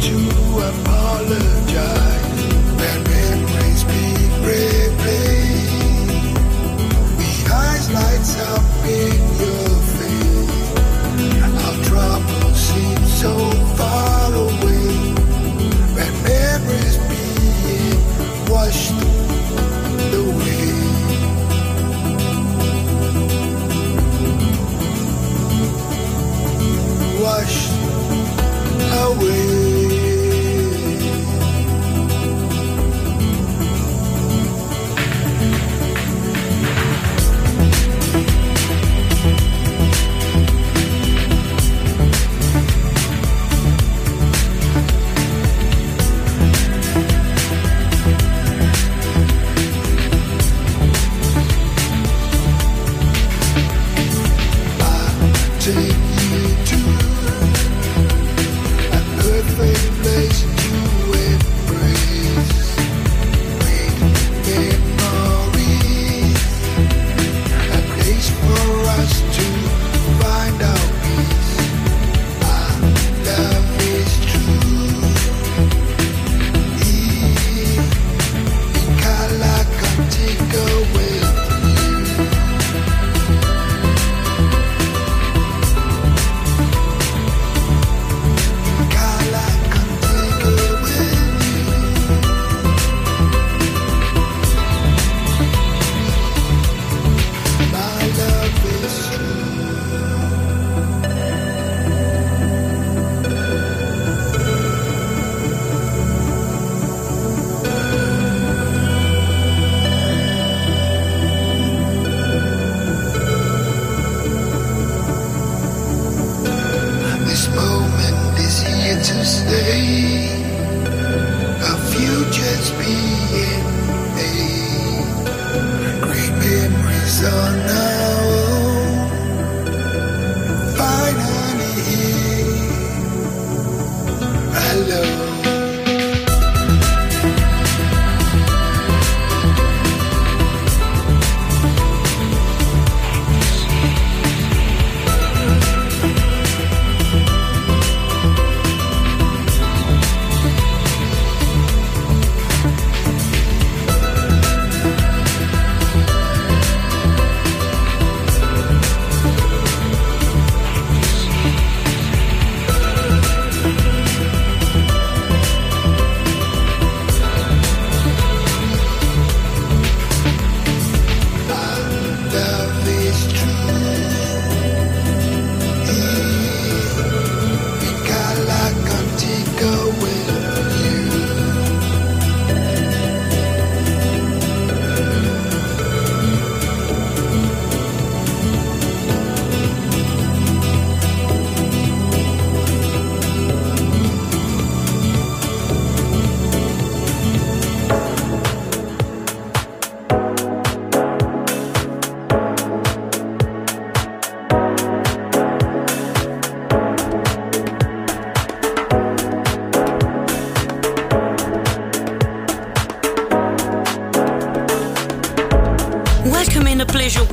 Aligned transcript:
to 0.00 0.14
apologize. 0.60 2.17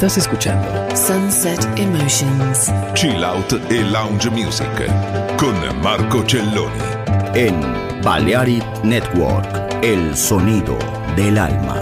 Estás 0.00 0.16
escuchando 0.16 0.96
Sunset 0.96 1.60
Emotions. 1.76 2.72
Chill 2.94 3.22
Out 3.22 3.52
e 3.68 3.82
Lounge 3.82 4.30
Music 4.30 4.66
con 5.36 5.54
Marco 5.82 6.24
Celloni. 6.26 6.80
En 7.34 7.60
Balearic 8.02 8.64
Network, 8.82 9.46
el 9.82 10.16
sonido 10.16 10.78
del 11.16 11.36
alma. 11.36 11.79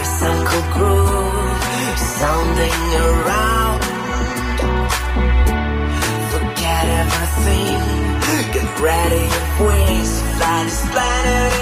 Some 0.00 0.46
cool 0.46 0.72
groove 0.72 1.98
sounding 1.98 2.82
around. 3.06 3.82
Forget 6.32 6.84
everything, 7.02 7.80
get 8.54 8.80
ready 8.80 9.24
if 9.26 9.60
wings, 9.60 10.22
fly 10.38 10.64
this 10.64 10.80
planet 10.90 11.61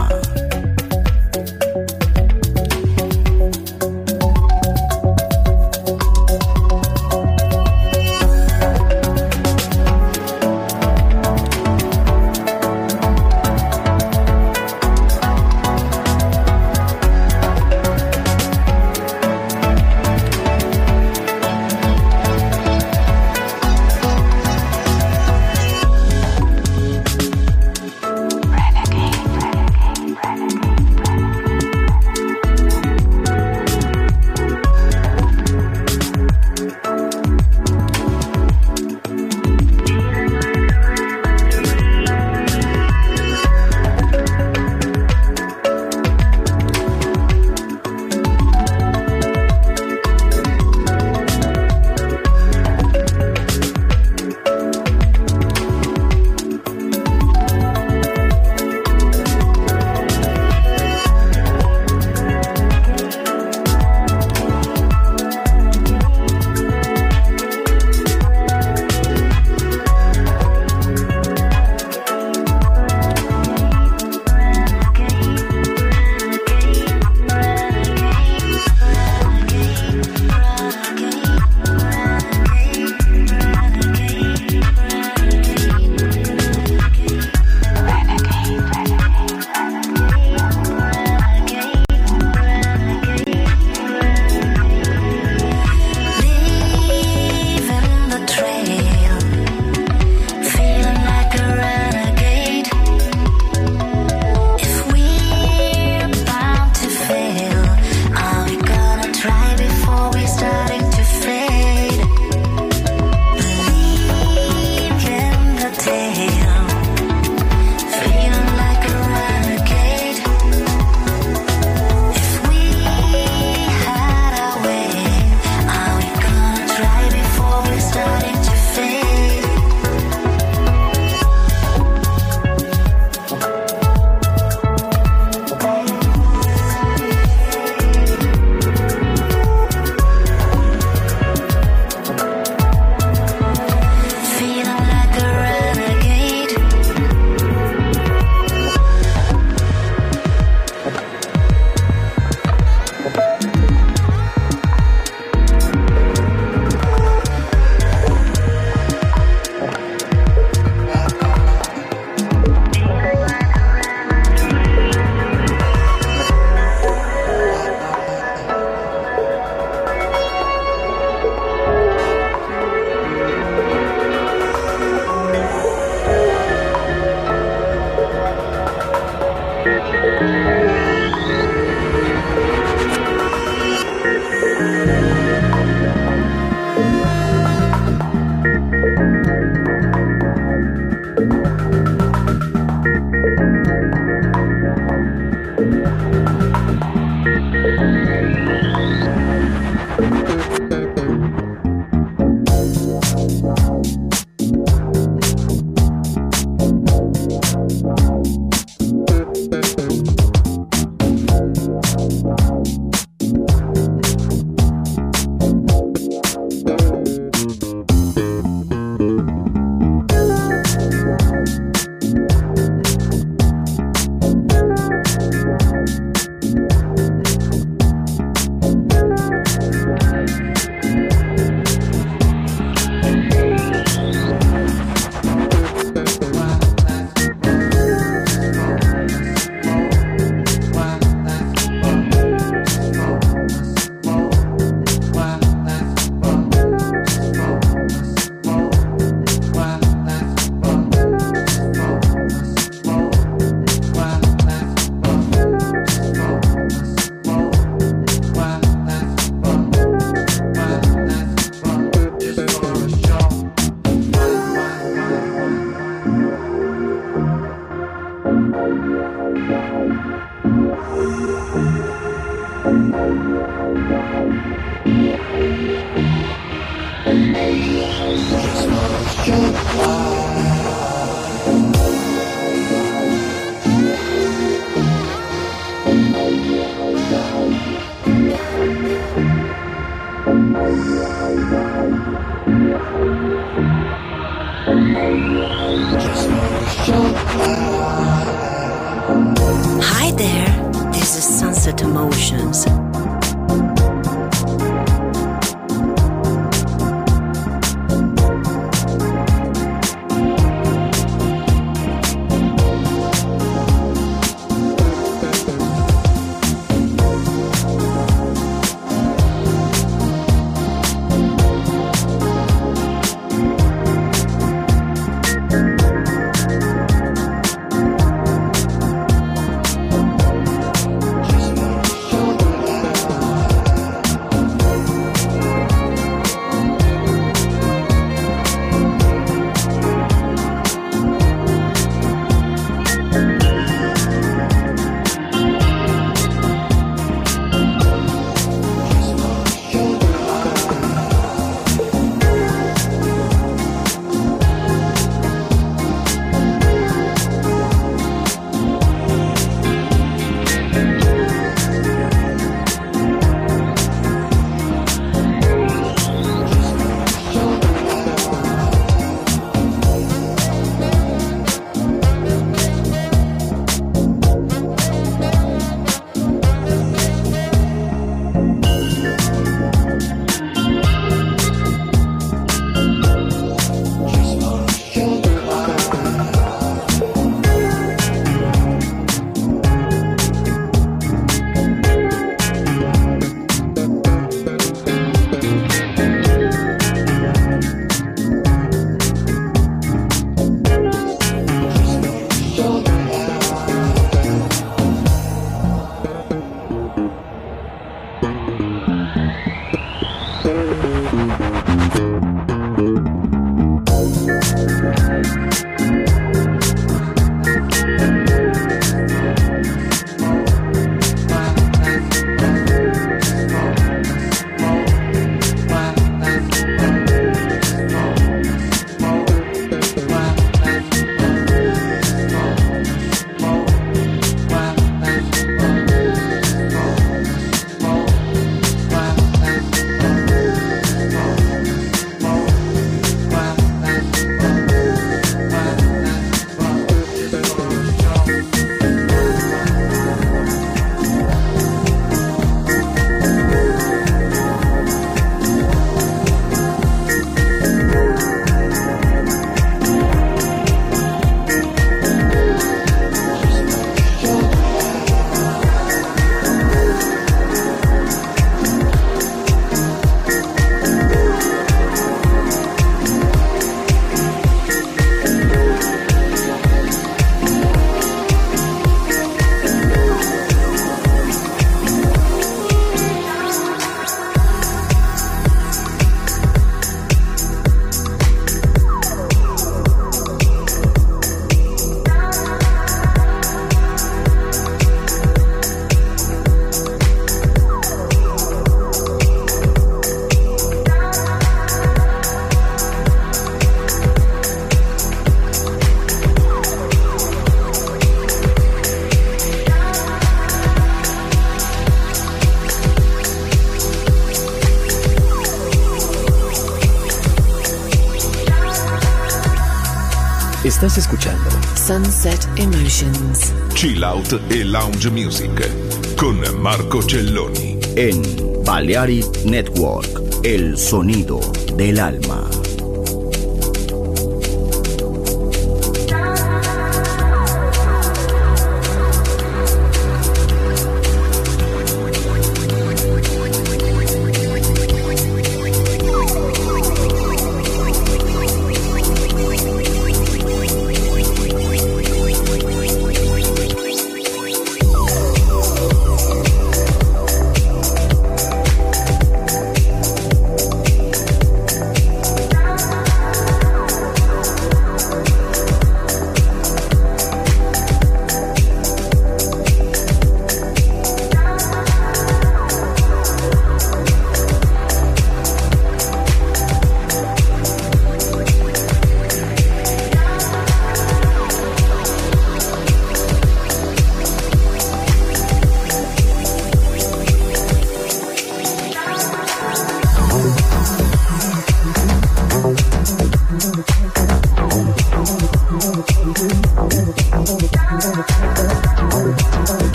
Chill 523.81 524.03
Out 524.03 524.39
e 524.49 524.63
Lounge 524.63 525.09
Music 525.09 526.15
con 526.15 526.39
Marco 526.59 527.01
Celloni. 527.01 527.79
En 527.95 528.21
Balearic 528.63 529.43
Network, 529.45 530.43
el 530.43 530.77
sonido 530.77 531.39
del 531.75 531.97
alma. 531.99 532.60